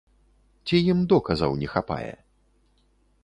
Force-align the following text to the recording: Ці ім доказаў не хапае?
Ці 0.65 0.79
ім 0.93 0.99
доказаў 1.11 1.51
не 1.63 1.67
хапае? 1.73 2.11